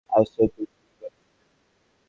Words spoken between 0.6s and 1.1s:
ঠিক বলেছিলে।